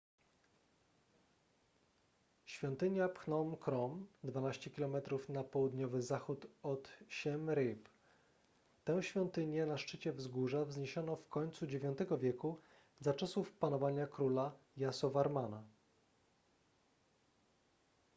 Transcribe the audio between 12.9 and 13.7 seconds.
za czasów